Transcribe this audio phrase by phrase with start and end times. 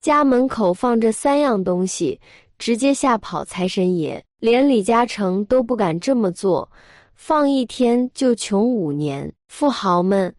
[0.00, 2.18] 家门口放着三样东西，
[2.58, 4.24] 直接吓跑财神爷。
[4.38, 6.70] 连李嘉诚都不敢这么做，
[7.14, 9.30] 放一天就穷五年。
[9.48, 10.34] 富豪们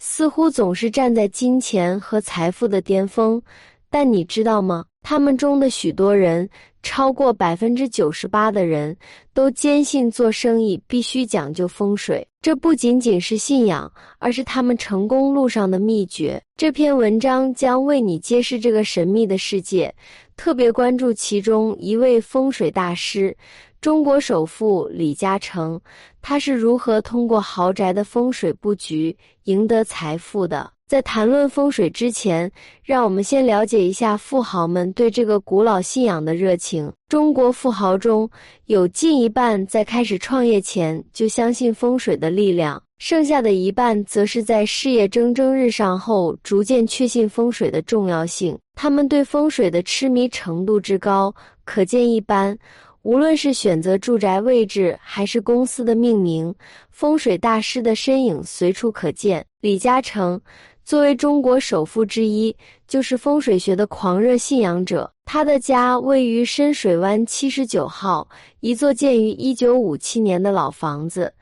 [0.00, 3.40] 似乎总是站在金钱和财富的巅峰，
[3.88, 4.86] 但你知道吗？
[5.08, 6.50] 他们中的许多人，
[6.82, 8.96] 超过百分之九十八的人
[9.32, 12.26] 都坚信做生意必须讲究风水。
[12.42, 13.88] 这不仅仅是信仰，
[14.18, 16.42] 而是他们成功路上的秘诀。
[16.56, 19.94] 这篇文章将为你揭示这个神秘的世界，
[20.36, 23.32] 特别关注其中一位风水大师——
[23.80, 25.80] 中国首富李嘉诚，
[26.20, 30.72] 他是如何通过豪宅的风水布局赢得财富的。
[30.86, 32.48] 在谈论风水之前，
[32.84, 36.92] 让我们先了解一下富豪们对这个古老信仰的热情。
[37.08, 38.30] 中国富豪中
[38.66, 48.56] 有近一半在开始创业前就相信风水的力量，剩下的一半则是在事业蒸蒸日上后逐渐确信风水的重要性。
[48.76, 51.34] 他们对风水的痴迷程度之高，
[51.64, 52.56] 可见一斑。
[53.02, 56.54] 无论是选择住宅位置，还是公司的命名，
[56.90, 59.44] 风水大师的身影随处可见。
[59.60, 60.40] 李嘉诚。
[60.86, 62.54] 作为中国首富之一，
[62.86, 65.10] 就是风水学的狂热信仰者。
[65.24, 68.28] 他的家位于深水湾七十九号，
[68.60, 71.34] 一座建于一九五七年的老房子。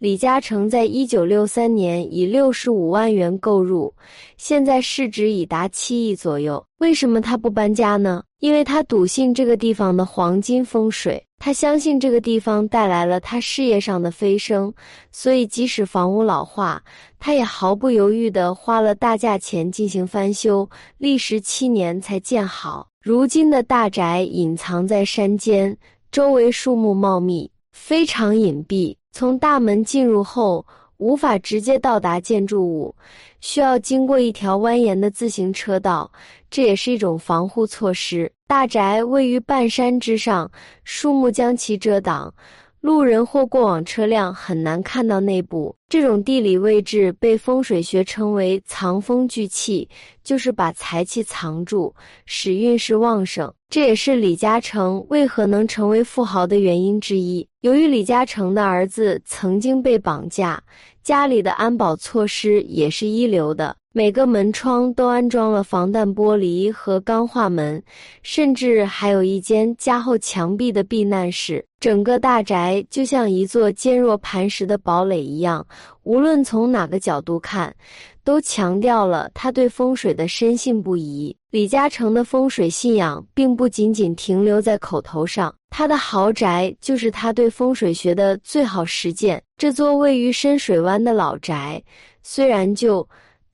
[0.00, 3.94] 李嘉诚在一九六三年以六十五万元购入，
[4.36, 6.64] 现在市值已达七亿左右。
[6.78, 8.24] 为什么他不搬家呢？
[8.40, 14.74] 因为他笃信这个地方的黄金风水，他相信这个地方带来了他事业上的飞升，
[15.12, 16.82] 所以即使房屋老化，
[17.18, 22.88] 他也毫不犹豫地花了大价钱进行翻修，历时七年才建好。
[23.00, 25.78] 如今的大宅隐藏在山间，
[26.10, 28.96] 周围树木茂密，非常隐蔽。
[29.12, 30.66] 从大门进入后，
[30.98, 32.94] 无法直接到达建筑物，
[33.40, 36.12] 需要经过一条蜿蜒的自行车道，
[36.50, 38.30] 这也是一种防护措施。
[38.46, 40.50] 大宅位于半山之上，
[40.84, 42.32] 树木将其遮挡。
[42.80, 45.74] 路人或过往车辆很难看到内部。
[45.88, 49.88] 这种地理位置被风水学称为“藏风聚气”，
[50.22, 51.94] 就是把财气藏住，
[52.26, 53.52] 使运势旺盛。
[53.68, 57.46] 这也是李嘉诚为何能成为富豪的原因之一。
[57.62, 60.62] 由于李嘉诚的儿子曾经被绑架，
[61.02, 63.76] 家里的安保措施也是一流的。
[63.98, 67.82] 每个门窗都安装了防弹玻璃和钢化门，
[68.22, 71.66] 甚至还有一间加厚墙壁的避难室。
[71.80, 75.66] 整个大宅就像一座坚若磐石的堡垒一样，
[76.04, 77.74] 无论从哪个角度看，
[78.22, 81.36] 都强调了他对风水的深信不疑。
[81.50, 89.42] 李嘉诚的风水信仰并不仅仅停留在口头上，他的豪宅就是他对风水学的最好实践。
[89.56, 91.82] 这座位于深水湾的老宅，
[92.22, 93.04] 虽然旧。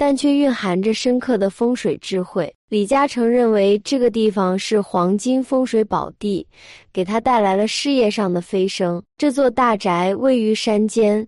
[0.04, 2.54] 但却蕴含着深刻的风水智慧。
[2.68, 6.46] 李嘉诚认为这个地方是黄金风水宝地，
[6.92, 9.02] 给他带来了事业上的飞升。
[9.16, 11.26] 这座大宅位于山间，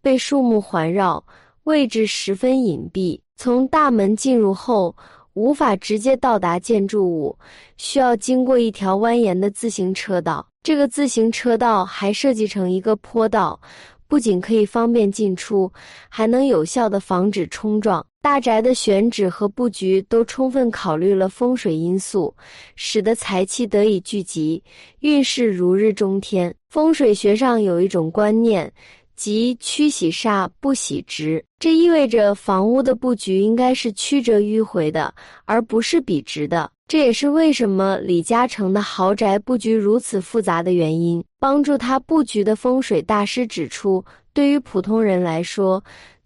[0.00, 1.24] 被树木环绕，
[1.64, 3.18] 位置十分隐蔽。
[3.36, 4.94] 从大门进入后，
[5.32, 7.36] 无法直接到达建筑物，
[7.76, 10.46] 需要经过一条蜿蜒的自行车道。
[10.62, 13.60] 这个自行车道还设计成一个坡道。
[14.06, 15.72] 不仅可以方便进出，
[16.08, 18.06] 还能有效的防止冲撞。
[18.22, 22.32] 大宅的选址和布局都充分考虑了风水因素，
[22.76, 24.62] 使得财气得以聚集，
[25.00, 26.54] 运势如日中天。
[26.70, 28.72] 风水学上有一种观念。
[29.14, 36.68] 即趋喜煞不喜直，这意味着房屋的布局应该是曲折迂回的，而不是笔直的。
[36.88, 41.22] 这也是为什么李嘉诚的豪宅布局如此复杂的原因。
[41.38, 45.82] 帮助他布局的风水大师指出，对于普通人来说，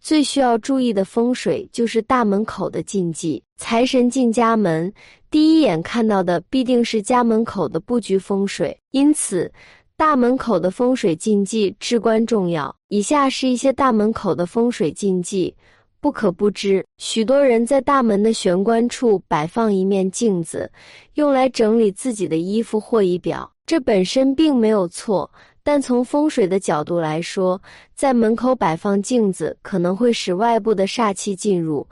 [0.07, 3.43] 最需要注意的风水就是大门口的禁忌。
[3.57, 4.93] 财神进家门，
[5.33, 9.53] 第一眼看到的必定是家门口的布局风水，因此。
[9.97, 12.73] 大门口的风水禁忌至关重要。
[12.87, 15.53] 以下是一些大门口的风水禁忌，
[16.01, 16.87] 不可不知。
[16.99, 20.71] 许多人在大门的玄关处摆放一面镜子，
[21.15, 23.51] 用来整理自己的衣服或仪表。
[23.65, 25.29] 这本身并没有错，
[25.67, 27.61] 但从风水的角度来说，
[27.93, 31.85] 在门口摆放镜子可能会使外部的煞气进入，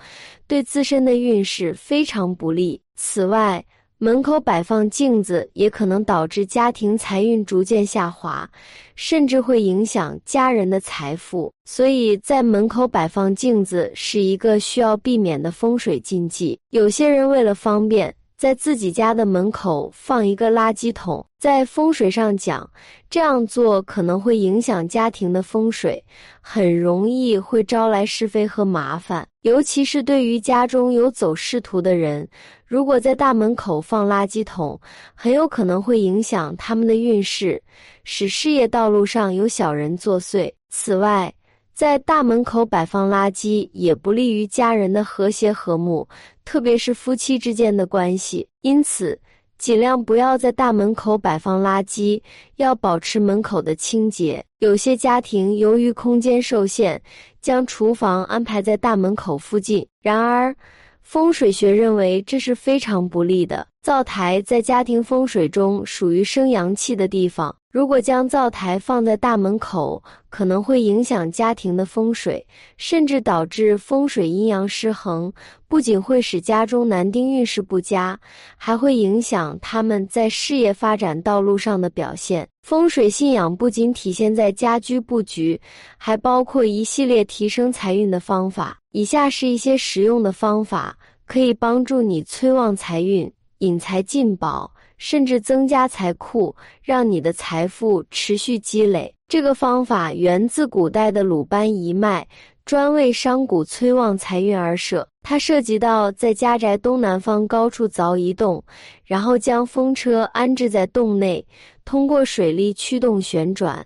[0.46, 2.80] 对自身的运势非常不利。
[2.94, 3.64] 此外，
[3.98, 8.48] 门口摆放镜子也可能导致家庭财运逐渐下滑，
[8.94, 11.52] 甚至会影响家人的财富。
[11.64, 16.56] 所以在门口摆放镜子是一个需要避免的风水禁忌。
[16.70, 21.24] 有些人为了方便，在自己家的门口放一个垃圾桶。
[21.38, 22.68] 在风水上讲，
[23.10, 26.02] 这样做可能会影响家庭的风水，
[26.40, 29.26] 很容易会招来是非和麻烦。
[29.42, 32.26] 尤其是对于家中有走仕途的人，
[32.66, 34.80] 如果在大门口放垃圾桶，
[35.14, 37.62] 很有可能会影响他们的运势，
[38.04, 40.50] 使事业道路上有小人作祟。
[40.70, 41.32] 此外，
[41.74, 46.08] 在大门口摆放垃圾也不利于家人的和谐和睦，
[46.44, 48.46] 特别是夫妻之间的关系。
[48.60, 49.18] 因此，
[49.58, 52.22] 尽量不要在大门口摆放垃圾，
[52.56, 54.44] 要保持门口的清洁。
[54.60, 57.02] 有些家庭由于空间受限，
[57.40, 59.84] 将厨房安排在大门口附近。
[60.00, 60.54] 然而，
[61.02, 63.66] 风水学认为这是非常不利的。
[63.82, 70.00] 灶台在家庭风水中属于生阳气的地方，如果将灶台放在大门口，
[70.30, 75.32] 可能会影响家庭的风水，甚至导致风水阴阳失衡。
[75.66, 78.16] 不仅会使家中男丁运势不佳，
[78.56, 82.46] 还会影响他们在事业发展道路上的表现。
[82.62, 85.60] 风水信仰不仅体现在家居布局，
[85.96, 88.78] 还包括一系列提升财运的方法。
[88.92, 93.28] 以下是一些实用的方法，可以帮助你催旺财运。
[93.58, 99.14] 引财进宝，甚至增加财库，让你的财富持续积累。
[99.28, 102.26] 这个方法源自古代的鲁班一脉，
[102.64, 105.08] 专为商贾催旺财运而设。
[105.22, 108.62] 它涉及到在家宅东南方高处凿一洞，
[109.04, 111.44] 然后将风车安置在洞内，
[111.86, 113.84] 通过水力驱动旋转，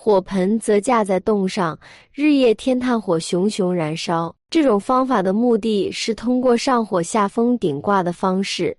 [0.00, 1.76] 火盆则架在洞上，
[2.14, 4.32] 日夜天炭火熊熊燃烧。
[4.48, 8.76] 这种方法的目的是通过上火下风顶挂的方式，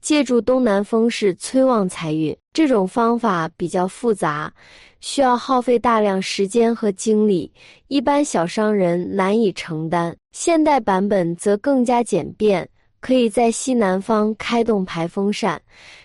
[0.00, 2.34] 借助东南风势催旺财运。
[2.52, 4.50] 这种方法比较复杂，
[5.00, 7.52] 需要耗费大量时间和精力，
[7.88, 10.16] 一般小商人难以承担。
[10.30, 12.66] 现代版本则更加简便，
[13.00, 15.60] 可以在西南方开动排风扇，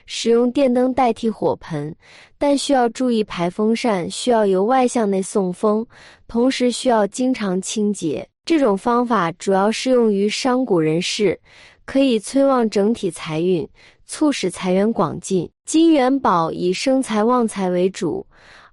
[0.05, 1.95] 使用电灯代替火盆，
[2.37, 5.85] 但需要注意排风扇需要由外向内送风，
[6.27, 8.27] 同时需要经常清洁。
[8.45, 11.39] 这种方法主要适用于商贾人士，
[11.83, 13.67] 可以催旺整体财运，
[14.05, 15.49] 促使财源广进。
[15.65, 18.25] 金元宝以生财旺财为主，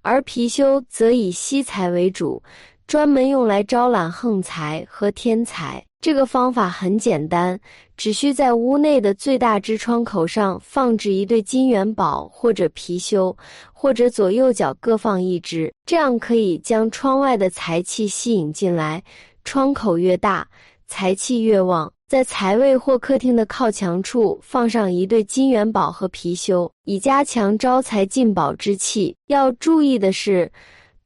[0.03, 2.43] 而貔貅则以吸财为主，
[2.87, 5.83] 专门用来招揽横财和天财。
[6.03, 7.61] 这个方法很简单，
[7.97, 13.37] 只需在屋内的最大支窗口上放置一对金元宝或者貔貅，
[13.73, 19.01] 或者左右脚各放一只，这样可以将窗外的财气吸引进来。
[19.45, 20.45] 窗口越大，
[20.89, 21.93] 财气越旺。
[22.09, 29.17] 在财位或客厅的靠墙处放上一对金元宝和貔貅，以加强招财进宝之气。
[29.29, 30.51] 要注意的是，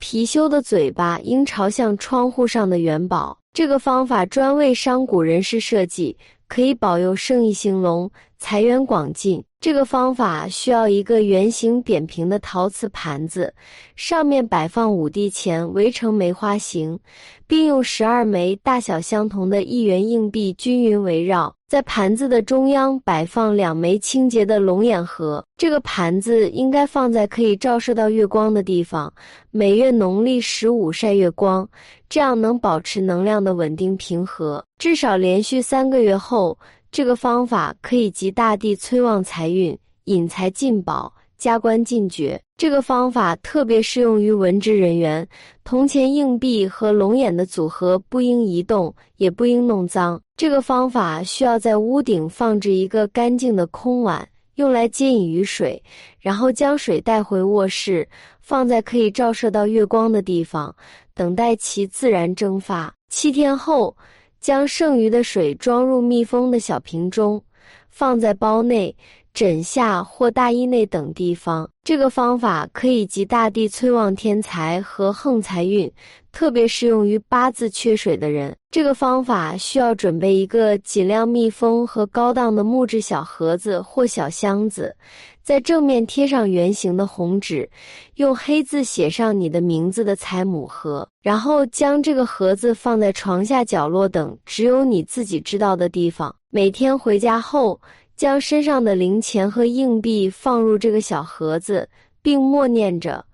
[0.01, 3.39] 貔貅的嘴巴应朝向窗户上的元宝。
[3.57, 9.43] 这个方法专为商贾人士设计，可以保佑生意兴隆、财源广进。
[9.61, 13.55] 这个方法需要一个圆形扁平的陶瓷盘子，
[13.97, 17.01] 上面摆放五帝钱围成梅花形，
[17.47, 21.56] 并用十二枚大小相同的一元硬币均匀围绕。
[21.69, 25.45] 在盘子的中央摆放两枚清洁的龙眼核。
[25.57, 29.13] 这个盘子应该放在可以照射到月光的地方，
[29.51, 31.69] 每月农历十五晒月光，
[32.09, 34.65] 这样能保持能量的稳定平和。
[34.79, 36.57] 至少连续三个月后。
[36.93, 42.41] 这个方法可以集大地催旺财运、引财进宝、加官进爵。
[42.57, 45.27] 这个方法特别适用于文职人员。
[45.65, 50.21] 铜钱硬币和龙眼的组合不应移动，也不应弄脏。
[50.37, 55.83] 这个方法需要在屋顶放置一个干净的空碗，用来接引雨水，
[56.19, 58.09] 然后将水带回卧室，
[58.41, 60.75] 放在可以照射到月光的地方，
[61.15, 62.93] 等待其自然蒸发。
[63.09, 63.97] 七天后。
[64.39, 67.43] 将剩余的水装入密封的小瓶中，
[67.91, 68.95] 放在包内、
[69.37, 71.69] 枕下或大衣内等地方。
[71.85, 75.93] 这个方法可以集大地催旺天财和横财运，
[76.33, 78.57] 特别适用于八字缺水的人。
[78.71, 84.97] 这个方法需要准备一个尽量密封和高档的木质小盒子或小箱子。
[85.43, 87.69] 在正面贴上圆形的红纸，
[88.15, 96.35] 用黑字写上你的名字的财母盒，然后将这个盒子放在床下角落等只有你自己知道的地方。
[96.49, 97.79] 每天回家后，
[98.17, 101.89] 将身上的零钱和硬币放入这个小盒子，
[102.23, 103.27] 并默念着：“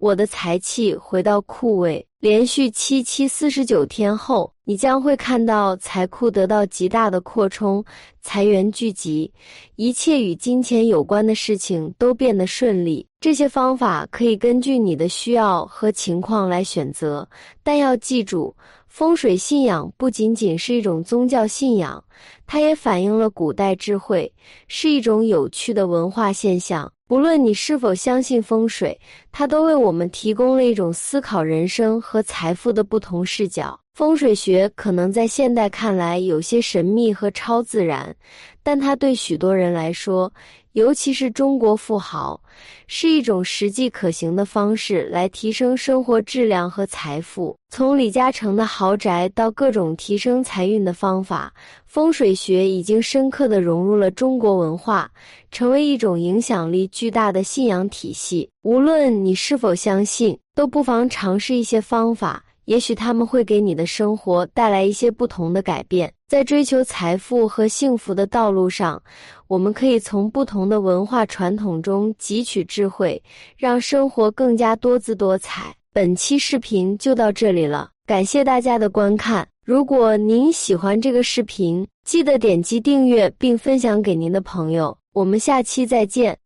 [0.00, 2.04] 我的财气回到库位。
[2.20, 7.84] 连续七七四十九天后，你将会看到财库得到极大的扩充，
[8.22, 9.30] 财源聚集，
[9.76, 13.06] 一切与金钱有关的事情都变得顺利。
[13.20, 17.28] 这些方法可以根据你的需要和情况来选择，
[17.62, 18.54] 但要记住，
[18.88, 22.02] 风水信仰不仅仅是一种宗教信仰，
[22.46, 24.30] 它也反映了古代智慧，
[24.66, 26.90] 是一种有趣的文化现象。
[27.10, 29.00] 不论你是否相信风水，
[29.32, 33.80] 它都为我们提供了一种思考人生和财富的不同视角。
[33.94, 38.14] 风水学可能在现代看来有些神秘和超自然，
[38.62, 40.32] 但它对许多人来说，
[40.72, 42.40] 尤其是中国富豪，
[42.86, 47.54] 是一种实际可行的方式来提升生活质量和财富。
[47.68, 51.52] 从李嘉诚的豪宅到各种提升财运的方法，
[51.84, 55.10] 风水学已经深刻地融入了中国文化，
[55.50, 58.48] 成为一种影响力巨大的信仰体系。
[58.62, 62.42] 无论你是否相信，都不妨尝试一些方法。
[62.70, 66.12] 也许他们会给你的生活带来一些不同的改变。
[66.28, 69.02] 在追求财富和幸福的道路上，
[69.48, 73.20] 我们可以从不同的文化传统中汲取智慧，
[73.56, 75.74] 让生活更加多姿多彩。
[75.92, 79.48] 本期视频就到这里了，感谢大家的观看。
[79.64, 84.96] 如果您喜欢这个视频，记得点击订阅并分享给您的朋友。
[85.12, 86.39] 我们下期再见。